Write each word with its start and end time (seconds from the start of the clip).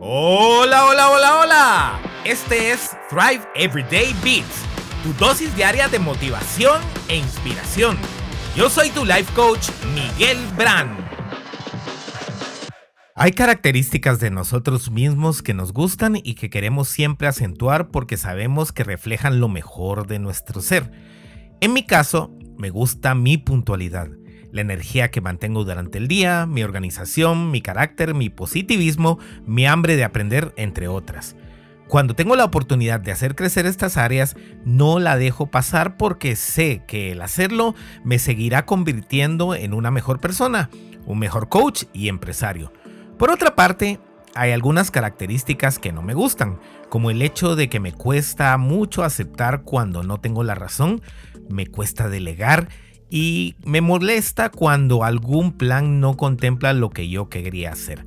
Hola, 0.00 0.86
hola, 0.86 1.10
hola, 1.10 1.40
hola. 1.40 2.00
Este 2.24 2.70
es 2.70 2.96
Thrive 3.10 3.42
Everyday 3.56 4.14
Beats, 4.22 4.62
tu 5.02 5.12
dosis 5.14 5.52
diaria 5.56 5.88
de 5.88 5.98
motivación 5.98 6.80
e 7.08 7.16
inspiración. 7.16 7.98
Yo 8.54 8.70
soy 8.70 8.90
tu 8.90 9.04
life 9.04 9.32
coach, 9.34 9.70
Miguel 9.94 10.38
Brand. 10.56 10.96
Hay 13.16 13.32
características 13.32 14.20
de 14.20 14.30
nosotros 14.30 14.88
mismos 14.92 15.42
que 15.42 15.52
nos 15.52 15.72
gustan 15.72 16.14
y 16.14 16.36
que 16.36 16.48
queremos 16.48 16.88
siempre 16.88 17.26
acentuar 17.26 17.88
porque 17.88 18.16
sabemos 18.16 18.70
que 18.70 18.84
reflejan 18.84 19.40
lo 19.40 19.48
mejor 19.48 20.06
de 20.06 20.20
nuestro 20.20 20.60
ser. 20.60 20.92
En 21.60 21.72
mi 21.72 21.84
caso, 21.84 22.30
me 22.56 22.70
gusta 22.70 23.16
mi 23.16 23.36
puntualidad 23.36 24.17
la 24.52 24.60
energía 24.60 25.10
que 25.10 25.20
mantengo 25.20 25.64
durante 25.64 25.98
el 25.98 26.08
día, 26.08 26.46
mi 26.46 26.62
organización, 26.62 27.50
mi 27.50 27.60
carácter, 27.60 28.14
mi 28.14 28.30
positivismo, 28.30 29.18
mi 29.46 29.66
hambre 29.66 29.96
de 29.96 30.04
aprender, 30.04 30.52
entre 30.56 30.88
otras. 30.88 31.36
Cuando 31.88 32.14
tengo 32.14 32.36
la 32.36 32.44
oportunidad 32.44 33.00
de 33.00 33.12
hacer 33.12 33.34
crecer 33.34 33.64
estas 33.64 33.96
áreas, 33.96 34.36
no 34.64 34.98
la 34.98 35.16
dejo 35.16 35.46
pasar 35.46 35.96
porque 35.96 36.36
sé 36.36 36.82
que 36.86 37.12
el 37.12 37.22
hacerlo 37.22 37.74
me 38.04 38.18
seguirá 38.18 38.66
convirtiendo 38.66 39.54
en 39.54 39.72
una 39.72 39.90
mejor 39.90 40.20
persona, 40.20 40.68
un 41.06 41.18
mejor 41.18 41.48
coach 41.48 41.84
y 41.94 42.08
empresario. 42.08 42.72
Por 43.18 43.30
otra 43.30 43.56
parte, 43.56 44.00
hay 44.34 44.52
algunas 44.52 44.90
características 44.90 45.78
que 45.78 45.92
no 45.92 46.02
me 46.02 46.12
gustan, 46.12 46.60
como 46.90 47.10
el 47.10 47.22
hecho 47.22 47.56
de 47.56 47.70
que 47.70 47.80
me 47.80 47.92
cuesta 47.92 48.56
mucho 48.58 49.02
aceptar 49.02 49.62
cuando 49.62 50.02
no 50.02 50.20
tengo 50.20 50.44
la 50.44 50.54
razón, 50.54 51.00
me 51.48 51.66
cuesta 51.66 52.10
delegar 52.10 52.68
y 53.10 53.56
me 53.64 53.80
molesta 53.80 54.50
cuando 54.50 55.04
algún 55.04 55.52
plan 55.52 56.00
no 56.00 56.16
contempla 56.16 56.72
lo 56.72 56.90
que 56.90 57.08
yo 57.08 57.28
quería 57.28 57.72
hacer. 57.72 58.04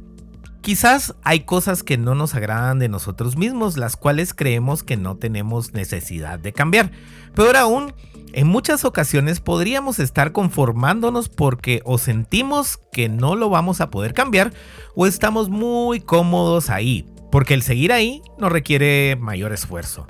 Quizás 0.61 1.15
hay 1.23 1.39
cosas 1.41 1.81
que 1.81 1.97
no 1.97 2.13
nos 2.13 2.35
agradan 2.35 2.77
de 2.77 2.87
nosotros 2.87 3.35
mismos, 3.35 3.77
las 3.77 3.97
cuales 3.97 4.35
creemos 4.35 4.83
que 4.83 4.95
no 4.95 5.17
tenemos 5.17 5.73
necesidad 5.73 6.37
de 6.37 6.53
cambiar. 6.53 6.91
Peor 7.33 7.57
aún, 7.57 7.93
en 8.33 8.47
muchas 8.47 8.85
ocasiones 8.85 9.39
podríamos 9.39 9.97
estar 9.97 10.31
conformándonos 10.31 11.29
porque 11.29 11.81
o 11.83 11.97
sentimos 11.97 12.77
que 12.91 13.09
no 13.09 13.35
lo 13.35 13.49
vamos 13.49 13.81
a 13.81 13.89
poder 13.89 14.13
cambiar 14.13 14.53
o 14.95 15.07
estamos 15.07 15.49
muy 15.49 15.99
cómodos 15.99 16.69
ahí, 16.69 17.07
porque 17.31 17.55
el 17.55 17.63
seguir 17.63 17.91
ahí 17.91 18.21
no 18.37 18.47
requiere 18.47 19.15
mayor 19.15 19.53
esfuerzo. 19.53 20.05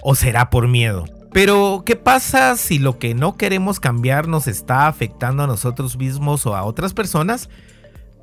¿O 0.00 0.14
será 0.14 0.48
por 0.48 0.68
miedo? 0.68 1.06
Pero, 1.38 1.84
¿qué 1.86 1.94
pasa 1.94 2.56
si 2.56 2.80
lo 2.80 2.98
que 2.98 3.14
no 3.14 3.36
queremos 3.36 3.78
cambiar 3.78 4.26
nos 4.26 4.48
está 4.48 4.88
afectando 4.88 5.44
a 5.44 5.46
nosotros 5.46 5.96
mismos 5.96 6.44
o 6.46 6.56
a 6.56 6.64
otras 6.64 6.94
personas? 6.94 7.48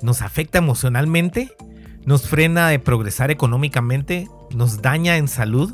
¿Nos 0.02 0.20
afecta 0.20 0.58
emocionalmente? 0.58 1.56
¿Nos 2.04 2.28
frena 2.28 2.68
de 2.68 2.78
progresar 2.78 3.30
económicamente? 3.30 4.28
¿Nos 4.54 4.82
daña 4.82 5.16
en 5.16 5.28
salud? 5.28 5.72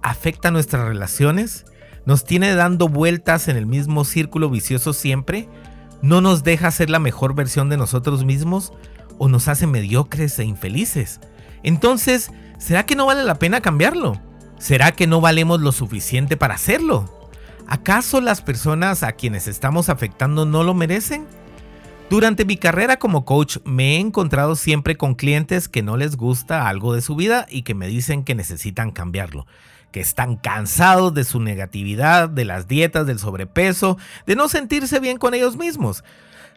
¿Afecta 0.00 0.52
nuestras 0.52 0.86
relaciones? 0.86 1.66
¿Nos 2.04 2.24
tiene 2.24 2.54
dando 2.54 2.86
vueltas 2.86 3.48
en 3.48 3.56
el 3.56 3.66
mismo 3.66 4.04
círculo 4.04 4.48
vicioso 4.48 4.92
siempre? 4.92 5.48
¿No 6.02 6.20
nos 6.20 6.44
deja 6.44 6.70
ser 6.70 6.88
la 6.88 7.00
mejor 7.00 7.34
versión 7.34 7.68
de 7.68 7.78
nosotros 7.78 8.24
mismos? 8.24 8.72
¿O 9.18 9.26
nos 9.26 9.48
hace 9.48 9.66
mediocres 9.66 10.38
e 10.38 10.44
infelices? 10.44 11.18
Entonces, 11.64 12.30
¿será 12.60 12.86
que 12.86 12.94
no 12.94 13.06
vale 13.06 13.24
la 13.24 13.40
pena 13.40 13.60
cambiarlo? 13.60 14.20
¿Será 14.58 14.92
que 14.92 15.06
no 15.06 15.20
valemos 15.20 15.60
lo 15.60 15.70
suficiente 15.70 16.36
para 16.36 16.54
hacerlo? 16.54 17.30
¿Acaso 17.66 18.20
las 18.20 18.40
personas 18.40 19.02
a 19.02 19.12
quienes 19.12 19.48
estamos 19.48 19.88
afectando 19.88 20.46
no 20.46 20.62
lo 20.62 20.72
merecen? 20.72 21.26
Durante 22.08 22.44
mi 22.44 22.56
carrera 22.56 22.98
como 22.98 23.24
coach 23.24 23.58
me 23.64 23.96
he 23.96 23.98
encontrado 23.98 24.56
siempre 24.56 24.96
con 24.96 25.14
clientes 25.14 25.68
que 25.68 25.82
no 25.82 25.96
les 25.96 26.16
gusta 26.16 26.68
algo 26.68 26.94
de 26.94 27.02
su 27.02 27.16
vida 27.16 27.46
y 27.50 27.62
que 27.62 27.74
me 27.74 27.88
dicen 27.88 28.22
que 28.24 28.34
necesitan 28.34 28.92
cambiarlo, 28.92 29.46
que 29.90 30.00
están 30.00 30.36
cansados 30.36 31.12
de 31.12 31.24
su 31.24 31.40
negatividad, 31.40 32.28
de 32.30 32.44
las 32.44 32.68
dietas, 32.68 33.06
del 33.06 33.18
sobrepeso, 33.18 33.98
de 34.26 34.36
no 34.36 34.48
sentirse 34.48 35.00
bien 35.00 35.18
con 35.18 35.34
ellos 35.34 35.56
mismos. 35.56 36.04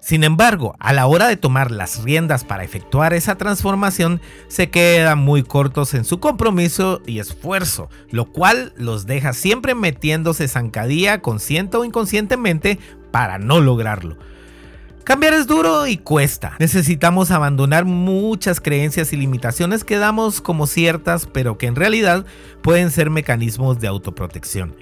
Sin 0.02 0.24
embargo, 0.24 0.76
a 0.80 0.94
la 0.94 1.08
hora 1.08 1.28
de 1.28 1.38
tomar 1.38 1.72
las 1.72 2.04
riendas 2.04 2.44
para 2.44 2.64
efectuar 2.64 3.14
esa 3.14 3.36
transformación, 3.36 4.22
se 4.48 4.70
quedan 4.70 5.20
muy 5.20 5.44
cortos 5.44 5.94
en 5.94 6.06
su 6.06 6.20
compromiso 6.20 7.02
y 7.06 7.20
esfuerzo, 7.20 7.90
lo 8.10 8.26
cual 8.32 8.74
los 8.78 9.06
deja 9.06 9.34
siempre 9.34 9.76
metiéndose 9.76 10.48
zancadilla 10.48 11.22
consciente 11.22 11.78
o 11.78 11.86
inconscientemente 11.86 12.80
para 13.12 13.38
no 13.38 13.60
lograrlo. 13.60 14.18
Cambiar 15.04 15.34
es 15.34 15.48
duro 15.48 15.88
y 15.88 15.98
cuesta. 15.98 16.54
Necesitamos 16.60 17.32
abandonar 17.32 17.84
muchas 17.84 18.62
creencias 18.62 19.12
y 19.12 19.18
limitaciones 19.18 19.84
que 19.84 19.98
damos 19.98 20.40
como 20.40 20.68
ciertas, 20.68 21.26
pero 21.26 21.58
que 21.58 21.66
en 21.66 21.76
realidad 21.76 22.26
pueden 22.62 22.92
ser 22.92 23.10
mecanismos 23.10 23.80
de 23.80 23.88
autoprotección 23.88 24.76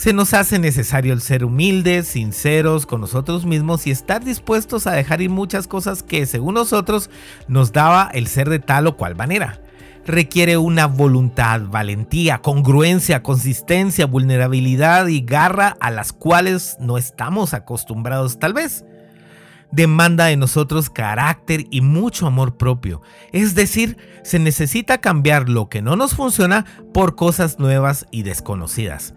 se 0.00 0.14
nos 0.14 0.32
hace 0.32 0.58
necesario 0.58 1.12
el 1.12 1.20
ser 1.20 1.44
humildes, 1.44 2.08
sinceros 2.08 2.86
con 2.86 3.02
nosotros 3.02 3.44
mismos 3.44 3.86
y 3.86 3.90
estar 3.90 4.24
dispuestos 4.24 4.86
a 4.86 4.92
dejar 4.92 5.20
ir 5.20 5.28
muchas 5.28 5.68
cosas 5.68 6.02
que 6.02 6.24
según 6.24 6.54
nosotros 6.54 7.10
nos 7.48 7.72
daba 7.72 8.08
el 8.14 8.26
ser 8.26 8.48
de 8.48 8.60
tal 8.60 8.86
o 8.86 8.96
cual 8.96 9.14
manera. 9.14 9.60
Requiere 10.06 10.56
una 10.56 10.86
voluntad, 10.86 11.60
valentía, 11.66 12.38
congruencia, 12.38 13.22
consistencia, 13.22 14.06
vulnerabilidad 14.06 15.06
y 15.08 15.20
garra 15.20 15.76
a 15.80 15.90
las 15.90 16.14
cuales 16.14 16.78
no 16.80 16.96
estamos 16.96 17.52
acostumbrados 17.52 18.38
tal 18.38 18.54
vez 18.54 18.86
demanda 19.70 20.24
de 20.24 20.36
nosotros 20.38 20.88
carácter 20.88 21.66
y 21.70 21.82
mucho 21.82 22.26
amor 22.26 22.56
propio. 22.56 23.02
Es 23.32 23.54
decir, 23.54 23.98
se 24.24 24.38
necesita 24.38 24.98
cambiar 25.02 25.50
lo 25.50 25.68
que 25.68 25.82
no 25.82 25.94
nos 25.94 26.14
funciona 26.14 26.64
por 26.94 27.16
cosas 27.16 27.58
nuevas 27.58 28.06
y 28.10 28.22
desconocidas. 28.22 29.14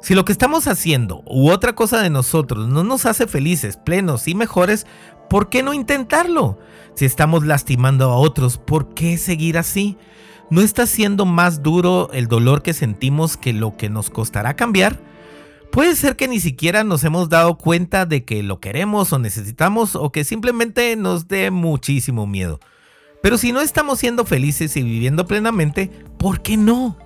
Si 0.00 0.14
lo 0.14 0.24
que 0.24 0.32
estamos 0.32 0.66
haciendo 0.66 1.22
u 1.26 1.50
otra 1.50 1.74
cosa 1.74 2.02
de 2.02 2.10
nosotros 2.10 2.68
no 2.68 2.84
nos 2.84 3.06
hace 3.06 3.26
felices, 3.26 3.76
plenos 3.76 4.28
y 4.28 4.34
mejores, 4.34 4.86
¿por 5.30 5.48
qué 5.48 5.62
no 5.62 5.72
intentarlo? 5.72 6.58
Si 6.94 7.04
estamos 7.04 7.44
lastimando 7.44 8.10
a 8.10 8.16
otros, 8.16 8.58
¿por 8.58 8.94
qué 8.94 9.18
seguir 9.18 9.58
así? 9.58 9.96
¿No 10.50 10.60
está 10.60 10.86
siendo 10.86 11.24
más 11.24 11.62
duro 11.62 12.10
el 12.12 12.28
dolor 12.28 12.62
que 12.62 12.74
sentimos 12.74 13.36
que 13.36 13.52
lo 13.52 13.76
que 13.76 13.88
nos 13.88 14.10
costará 14.10 14.54
cambiar? 14.54 15.00
Puede 15.72 15.96
ser 15.96 16.14
que 16.14 16.28
ni 16.28 16.38
siquiera 16.38 16.84
nos 16.84 17.02
hemos 17.02 17.28
dado 17.28 17.58
cuenta 17.58 18.06
de 18.06 18.24
que 18.24 18.42
lo 18.44 18.60
queremos 18.60 19.12
o 19.12 19.18
necesitamos 19.18 19.96
o 19.96 20.12
que 20.12 20.22
simplemente 20.22 20.94
nos 20.94 21.26
dé 21.26 21.50
muchísimo 21.50 22.26
miedo. 22.26 22.60
Pero 23.22 23.38
si 23.38 23.52
no 23.52 23.60
estamos 23.60 23.98
siendo 23.98 24.24
felices 24.24 24.76
y 24.76 24.82
viviendo 24.82 25.26
plenamente, 25.26 25.90
¿por 26.18 26.42
qué 26.42 26.56
no? 26.56 26.96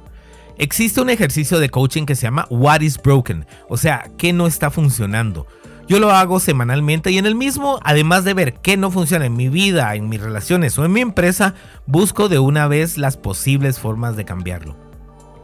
Existe 0.58 1.00
un 1.00 1.08
ejercicio 1.08 1.60
de 1.60 1.70
coaching 1.70 2.04
que 2.04 2.16
se 2.16 2.22
llama 2.22 2.46
What 2.50 2.80
is 2.80 3.00
Broken, 3.00 3.46
o 3.68 3.76
sea, 3.76 4.10
¿qué 4.18 4.32
no 4.32 4.48
está 4.48 4.72
funcionando? 4.72 5.46
Yo 5.86 6.00
lo 6.00 6.10
hago 6.10 6.40
semanalmente 6.40 7.12
y 7.12 7.18
en 7.18 7.26
el 7.26 7.36
mismo, 7.36 7.78
además 7.84 8.24
de 8.24 8.34
ver 8.34 8.54
qué 8.54 8.76
no 8.76 8.90
funciona 8.90 9.24
en 9.24 9.36
mi 9.36 9.48
vida, 9.48 9.94
en 9.94 10.08
mis 10.08 10.20
relaciones 10.20 10.76
o 10.76 10.84
en 10.84 10.92
mi 10.92 11.00
empresa, 11.00 11.54
busco 11.86 12.28
de 12.28 12.40
una 12.40 12.66
vez 12.66 12.98
las 12.98 13.16
posibles 13.16 13.78
formas 13.78 14.16
de 14.16 14.24
cambiarlo. 14.24 14.76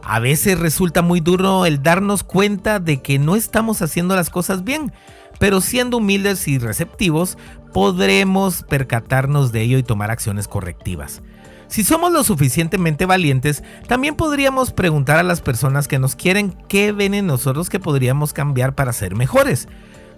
A 0.03 0.19
veces 0.19 0.59
resulta 0.59 1.01
muy 1.01 1.21
duro 1.21 1.65
el 1.65 1.81
darnos 1.81 2.23
cuenta 2.23 2.79
de 2.79 3.01
que 3.01 3.17
no 3.17 3.37
estamos 3.37 3.81
haciendo 3.81 4.17
las 4.17 4.29
cosas 4.29 4.65
bien, 4.65 4.91
pero 5.39 5.61
siendo 5.61 5.97
humildes 5.97 6.45
y 6.49 6.59
receptivos, 6.59 7.37
podremos 7.73 8.63
percatarnos 8.63 9.53
de 9.53 9.61
ello 9.61 9.77
y 9.77 9.83
tomar 9.83 10.11
acciones 10.11 10.49
correctivas. 10.49 11.23
Si 11.67 11.83
somos 11.83 12.11
lo 12.11 12.23
suficientemente 12.23 13.05
valientes, 13.05 13.63
también 13.87 14.15
podríamos 14.15 14.71
preguntar 14.71 15.17
a 15.17 15.23
las 15.23 15.41
personas 15.41 15.87
que 15.87 15.99
nos 15.99 16.15
quieren 16.15 16.55
qué 16.67 16.91
ven 16.91 17.13
en 17.13 17.27
nosotros 17.27 17.69
que 17.69 17.79
podríamos 17.79 18.33
cambiar 18.33 18.75
para 18.75 18.93
ser 18.93 19.15
mejores. 19.15 19.67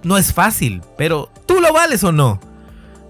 No 0.03 0.17
es 0.17 0.33
fácil, 0.33 0.81
pero 0.97 1.29
¿tú 1.45 1.59
lo 1.59 1.73
vales 1.73 2.03
o 2.03 2.11
no? 2.11 2.39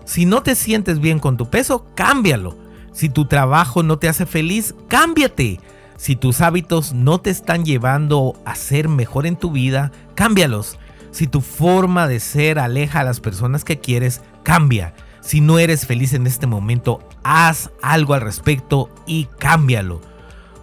Si 0.06 0.26
no 0.26 0.42
te 0.42 0.56
sientes 0.56 1.00
bien 1.00 1.20
con 1.20 1.36
tu 1.36 1.50
peso, 1.50 1.86
cámbialo. 1.96 2.58
Si 2.94 3.10
tu 3.10 3.26
trabajo 3.26 3.84
no 3.84 4.00
te 4.00 4.08
hace 4.08 4.26
feliz, 4.26 4.74
cámbiate. 4.88 5.60
Si 5.98 6.16
tus 6.16 6.42
hábitos 6.42 6.94
no 6.94 7.20
te 7.20 7.30
están 7.30 7.66
llevando 7.66 8.40
a 8.46 8.56
ser 8.56 8.88
mejor 8.88 9.26
en 9.26 9.36
tu 9.36 9.52
vida, 9.52 9.92
cámbialos. 10.16 10.80
Si 11.12 11.28
tu 11.28 11.42
forma 11.42 12.08
de 12.08 12.20
ser 12.20 12.60
aleja 12.60 13.02
a 13.02 13.04
las 13.04 13.20
personas 13.20 13.64
que 13.64 13.80
quieres, 13.80 14.22
cambia. 14.44 14.94
Si 15.28 15.42
no 15.42 15.60
eres 15.60 15.86
feliz 15.86 16.14
en 16.14 16.26
este 16.26 16.48
momento, 16.48 17.02
haz 17.22 17.70
algo 17.82 18.14
al 18.14 18.22
respecto 18.22 18.90
y 19.06 19.26
cámbialo. 19.40 20.00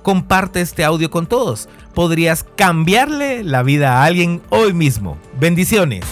Comparte 0.02 0.62
este 0.62 0.84
audio 0.84 1.10
con 1.10 1.26
todos. 1.26 1.68
Podrías 1.92 2.46
cambiarle 2.56 3.44
la 3.44 3.62
vida 3.62 3.98
a 3.98 4.04
alguien 4.04 4.40
hoy 4.48 4.72
mismo. 4.72 5.18
Bendiciones. 5.38 6.06